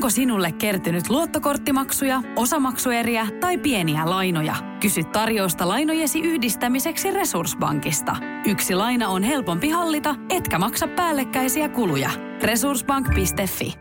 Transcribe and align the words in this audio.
Onko 0.00 0.10
sinulle 0.10 0.52
kertynyt 0.52 1.08
luottokorttimaksuja, 1.10 2.22
osamaksueriä 2.36 3.26
tai 3.40 3.58
pieniä 3.58 4.10
lainoja? 4.10 4.56
Kysy 4.80 5.04
tarjousta 5.04 5.68
lainojesi 5.68 6.20
yhdistämiseksi 6.20 7.10
Resurssbankista. 7.10 8.16
Yksi 8.46 8.74
laina 8.74 9.08
on 9.08 9.22
helpompi 9.22 9.68
hallita, 9.68 10.14
etkä 10.30 10.58
maksa 10.58 10.88
päällekkäisiä 10.88 11.68
kuluja. 11.68 12.10
Resurssbank.fi 12.42 13.74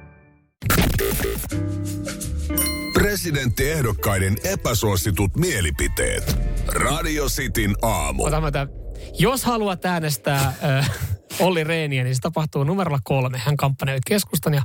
Presidenttiehdokkaiden 2.93 4.35
epäsuositut 4.43 5.37
mielipiteet. 5.37 6.37
Radio 6.67 7.25
Cityn 7.25 7.75
aamu. 7.81 8.29
Tämän. 8.29 8.53
Jos 9.19 9.45
haluat 9.45 9.85
äänestää 9.85 10.53
äh, 10.63 10.91
Olli 11.39 11.63
Reeniä, 11.63 12.03
niin 12.03 12.15
se 12.15 12.21
tapahtuu 12.21 12.63
numerolla 12.63 12.99
kolme. 13.03 13.37
Hän 13.37 13.57
kampanjoi 13.57 13.97
keskustan 14.07 14.53
ja 14.53 14.61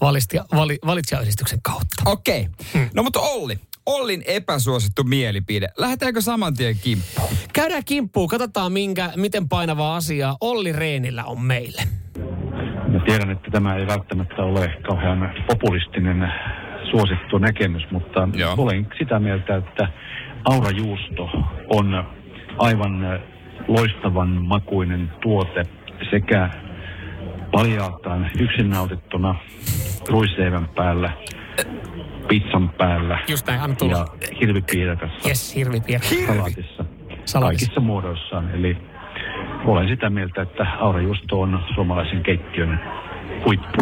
valisti, 0.00 0.38
vali, 0.56 0.78
valitsijayhdistyksen 0.86 1.58
kautta. 1.62 2.02
Okei. 2.06 2.48
Okay. 2.70 2.88
No 2.94 3.02
mutta 3.02 3.20
Olli, 3.20 3.58
Ollin 3.86 4.22
epäsuosittu 4.26 5.04
mielipide. 5.04 5.68
Lähdetäänkö 5.78 6.20
saman 6.20 6.54
tien 6.54 6.76
kimppuun? 6.82 7.28
Käydään 7.52 7.84
kimppuun, 7.84 8.28
katsotaan 8.28 8.72
minkä, 8.72 9.12
miten 9.16 9.48
painavaa 9.48 9.96
asiaa 9.96 10.36
Olli 10.40 10.72
Reenillä 10.72 11.24
on 11.24 11.40
meille. 11.40 11.82
Mä 12.88 13.00
tiedän, 13.06 13.30
että 13.30 13.50
tämä 13.50 13.76
ei 13.76 13.86
välttämättä 13.86 14.42
ole 14.42 14.74
kauhean 14.88 15.34
populistinen 15.46 16.32
suosittu 16.90 17.38
näkemys, 17.38 17.82
mutta 17.90 18.28
Joo. 18.34 18.54
olen 18.58 18.86
sitä 18.98 19.18
mieltä, 19.18 19.56
että 19.56 19.88
aurajuusto 20.44 21.30
on 21.68 22.04
aivan 22.58 23.20
loistavan 23.68 24.28
makuinen 24.28 25.12
tuote 25.22 25.66
sekä 26.10 26.50
paljaaltaan 27.52 28.30
yksin 28.40 28.70
nautittuna 28.70 29.34
ruisleivän 30.08 30.68
päällä, 30.76 31.10
pizzan 32.28 32.68
päällä 32.70 33.18
Just 33.28 33.46
näin, 33.46 33.60
anna 33.60 33.76
tulla. 33.76 33.96
ja 33.98 34.06
hirvipiirakassa 34.40 35.28
Yes, 35.28 35.54
hirvipiirre. 35.56 36.06
salaatissa, 36.26 36.84
Salaatissa. 37.24 37.40
kaikissa 37.40 37.80
muodoissaan. 37.80 38.50
Eli 38.54 38.76
olen 39.64 39.88
sitä 39.88 40.10
mieltä, 40.10 40.42
että 40.42 40.66
aurajuusto 40.80 41.40
on 41.40 41.64
suomalaisen 41.74 42.22
keittiön 42.22 42.80
huippu. 43.44 43.80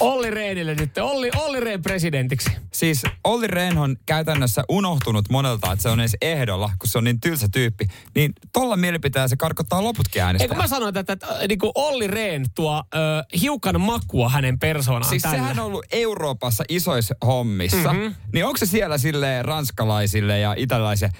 Olli 0.00 0.30
Reenille 0.30 0.74
nyt. 0.74 0.98
Olli, 0.98 1.30
Olli 1.36 1.60
Rehn 1.60 1.82
presidentiksi. 1.82 2.50
Siis 2.72 3.02
Olli 3.24 3.46
Rehn 3.46 3.78
on 3.78 3.96
käytännössä 4.06 4.64
unohtunut 4.68 5.28
monelta, 5.30 5.72
että 5.72 5.82
se 5.82 5.88
on 5.88 6.00
edes 6.00 6.16
ehdolla, 6.22 6.70
kun 6.78 6.88
se 6.88 6.98
on 6.98 7.04
niin 7.04 7.20
tylsä 7.20 7.48
tyyppi. 7.52 7.86
Niin 8.14 8.32
tolla 8.52 8.76
mielipiteellä 8.76 9.28
se 9.28 9.36
karkottaa 9.36 9.84
loputkin 9.84 10.20
Eikö 10.20 10.26
äänestä. 10.26 10.54
mä 10.54 10.66
sanoin, 10.66 10.96
että, 10.96 11.12
että, 11.12 11.26
että 11.26 11.48
niin 11.48 11.58
kuin 11.58 11.72
Olli 11.74 12.06
Rehn 12.06 12.44
tuo 12.54 12.84
ö, 12.94 12.98
hiukan 13.40 13.80
makua 13.80 14.28
hänen 14.28 14.58
persoonaan 14.58 15.10
Siis 15.10 15.22
tällä. 15.22 15.36
sehän 15.36 15.58
on 15.58 15.66
ollut 15.66 15.84
Euroopassa 15.92 16.64
isoissa 16.68 17.14
hommissa. 17.26 17.92
Mm-hmm. 17.92 18.14
Niin 18.32 18.44
onko 18.44 18.56
se 18.56 18.66
siellä 18.66 18.98
sille 18.98 19.42
ranskalaisille 19.42 20.38
ja 20.38 20.54
italaisille, 20.58 21.12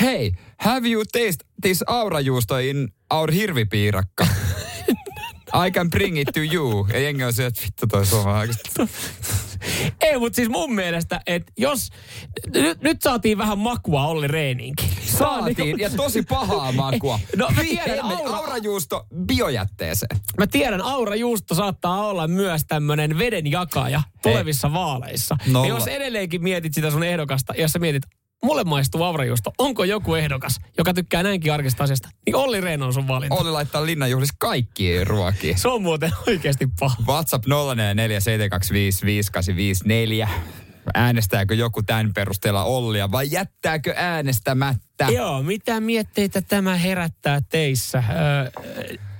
hei, 0.00 0.32
have 0.58 0.88
you 0.88 1.02
taste 1.12 1.44
this 1.62 1.84
aurajuusto 1.86 2.58
in 2.58 2.88
our 3.10 3.32
hirvipiirakka? 3.32 4.26
I 5.66 5.70
can 5.70 5.90
bring 5.90 6.18
it 6.18 6.28
to 6.34 6.40
you. 6.52 6.86
Ja 6.92 7.00
jengi 7.00 7.24
on 7.24 7.32
se, 7.32 7.46
että 7.46 7.62
vittu 7.62 7.86
toi 7.86 8.06
suomalainen. 8.06 8.54
Ei, 10.00 10.18
mutta 10.18 10.36
siis 10.36 10.48
mun 10.48 10.74
mielestä, 10.74 11.20
että 11.26 11.52
jos... 11.58 11.88
Nyt, 12.54 12.82
nyt 12.82 13.02
saatiin 13.02 13.38
vähän 13.38 13.58
makua 13.58 14.06
Olli 14.06 14.28
Rehniinkin. 14.28 14.88
Saatiin, 15.04 15.78
ja 15.78 15.90
tosi 15.90 16.22
pahaa 16.22 16.72
makua. 16.90 17.20
No, 17.36 17.48
mä 17.56 17.62
tiedän, 17.62 18.00
aura- 18.00 18.36
aurajuusto 18.36 19.06
biojätteeseen. 19.26 20.20
Mä 20.38 20.46
tiedän, 20.46 20.80
Aura 20.80 21.14
Juusto 21.14 21.54
saattaa 21.54 22.06
olla 22.06 22.28
myös 22.28 22.62
tämmönen 22.68 23.18
vedenjakaja 23.18 24.02
tulevissa 24.22 24.72
vaaleissa. 24.72 25.36
Nolla. 25.46 25.66
Ja 25.68 25.74
jos 25.74 25.86
edelleenkin 25.86 26.42
mietit 26.42 26.74
sitä 26.74 26.90
sun 26.90 27.02
ehdokasta, 27.02 27.54
ja 27.56 27.62
jos 27.62 27.72
sä 27.72 27.78
mietit, 27.78 28.02
mulle 28.44 28.64
maistuu 28.64 29.02
Aura 29.02 29.24
Juusto, 29.24 29.52
onko 29.58 29.84
joku 29.84 30.14
ehdokas, 30.14 30.60
joka 30.78 30.94
tykkää 30.94 31.22
näinkin 31.22 31.52
arkista 31.52 31.84
asiasta, 31.84 32.08
niin 32.26 32.36
Olli 32.36 32.60
Rehn 32.60 32.82
on 32.82 32.94
sun 32.94 33.08
valinta. 33.08 33.34
Olli 33.34 33.50
laittaa 33.50 33.86
linnanjuhlissa 33.86 34.34
kaikki 34.38 35.04
ruokia. 35.04 35.56
Se 35.56 35.68
on 35.68 35.82
muuten 35.82 36.10
oikeasti 36.26 36.68
paha. 36.80 36.96
WhatsApp 37.06 37.44
0447255854. 37.46 40.28
Äänestääkö 40.94 41.54
joku 41.54 41.82
tämän 41.82 42.12
perusteella 42.14 42.64
Ollia 42.64 43.10
vai 43.12 43.28
jättääkö 43.30 43.94
äänestämättä? 43.96 45.06
Joo, 45.08 45.42
mitä 45.42 45.80
mietteitä 45.80 46.42
tämä 46.42 46.76
herättää 46.76 47.40
teissä? 47.48 48.04
Öö, 48.10 48.50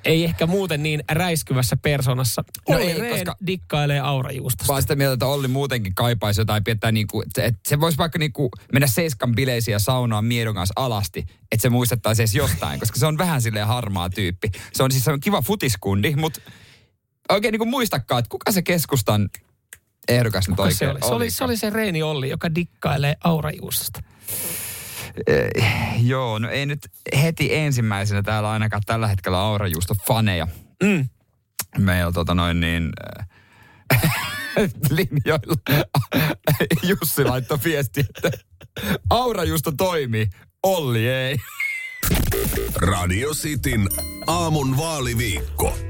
ei 0.04 0.24
ehkä 0.24 0.46
muuten 0.46 0.82
niin 0.82 1.04
räiskyvässä 1.10 1.76
persoonassa. 1.76 2.44
No 2.68 2.76
Olli 2.76 2.90
ei, 2.90 3.00
Rehn 3.00 3.14
koska- 3.14 3.36
dikkailee 3.46 4.00
Aura-juustosta. 4.00 4.72
Vaan 4.72 4.82
sitä 4.82 4.94
mieltä, 4.96 5.12
että 5.12 5.26
Olli 5.26 5.48
muutenkin 5.48 5.94
kaipaisi 5.94 6.40
jotain 6.40 6.64
piettää 6.64 6.92
niinku, 6.92 7.22
että 7.22 7.44
et 7.44 7.54
se 7.68 7.80
voisi 7.80 7.98
vaikka 7.98 8.18
niinku 8.18 8.50
mennä 8.72 8.86
seiskan 8.86 9.34
bileisiin 9.34 9.72
ja 9.72 9.78
saunaan 9.78 10.24
miedon 10.24 10.54
kanssa 10.54 10.72
alasti, 10.76 11.20
että 11.52 11.62
se 11.62 11.68
muistettaisiin 11.68 12.24
edes 12.24 12.34
jostain, 12.34 12.80
koska 12.80 12.98
se 12.98 13.06
on 13.06 13.18
vähän 13.18 13.42
silleen 13.42 13.66
harmaa 13.66 14.10
tyyppi. 14.10 14.50
Se 14.72 14.82
on 14.82 14.92
siis 14.92 15.04
se 15.04 15.12
on 15.12 15.20
kiva 15.20 15.42
futiskundi, 15.42 16.14
mutta 16.16 16.40
oikein 17.28 17.52
niinku 17.52 17.64
muistakaa, 17.64 18.18
että 18.18 18.28
kuka 18.28 18.52
se 18.52 18.62
keskustan 18.62 19.28
ehdokas 20.08 20.48
nyt 20.48 20.60
oikein 20.60 20.76
se, 20.76 20.88
oli? 20.88 21.00
Se, 21.00 21.06
oli, 21.06 21.30
se 21.30 21.44
oli 21.44 21.56
se 21.56 21.70
Reini 21.70 22.02
Olli, 22.02 22.30
joka 22.30 22.54
dikkailee 22.54 23.14
Aura-juustosta. 23.24 24.02
Eh, 25.26 25.50
joo, 25.98 26.38
no 26.38 26.48
ei 26.48 26.66
nyt 26.66 26.78
heti 27.22 27.54
ensimmäisenä 27.54 28.22
täällä 28.22 28.50
ainakaan 28.50 28.82
tällä 28.86 29.08
hetkellä 29.08 29.38
aurajuusto 29.38 29.94
faneja. 30.06 30.46
Mm. 30.82 31.08
Meillä 31.78 32.12
tota 32.12 32.34
noin 32.34 32.60
niin... 32.60 32.90
äh, 33.04 33.28
linjoilla 34.90 35.56
Jussi 36.88 37.24
laittoi 37.24 37.58
viesti, 37.64 38.00
että 38.00 38.30
aurajuusto 39.10 39.72
toimii, 39.72 40.26
Olli 40.62 41.08
ei. 41.08 41.36
Radio 42.76 43.30
Cityn 43.30 43.88
aamun 44.26 44.76
vaaliviikko. 44.76 45.89